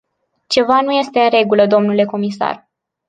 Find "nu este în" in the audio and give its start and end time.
0.81-1.29